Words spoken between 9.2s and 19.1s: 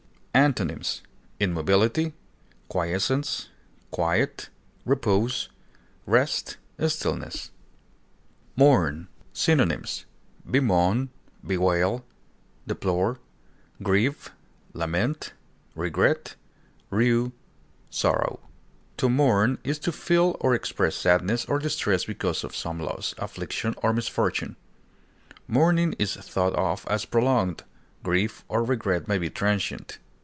Synonyms: bemoan, deplore, lament, regret, rue, sorrow. bewail, grieve, To